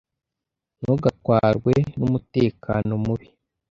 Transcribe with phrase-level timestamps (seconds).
[0.79, 3.27] Ntugatwarwe numutekano mubi.